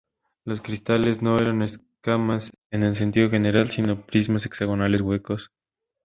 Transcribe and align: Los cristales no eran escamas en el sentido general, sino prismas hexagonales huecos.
Los 0.45 0.61
cristales 0.61 1.21
no 1.21 1.37
eran 1.37 1.61
escamas 1.61 2.51
en 2.71 2.81
el 2.81 2.95
sentido 2.95 3.29
general, 3.29 3.69
sino 3.69 4.03
prismas 4.03 4.47
hexagonales 4.47 5.01
huecos. 5.01 5.51